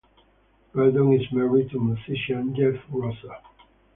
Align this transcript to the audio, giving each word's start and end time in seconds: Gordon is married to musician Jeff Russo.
Gordon 0.73 1.13
is 1.13 1.31
married 1.31 1.69
to 1.69 1.79
musician 1.79 2.55
Jeff 2.55 2.81
Russo. 2.89 3.35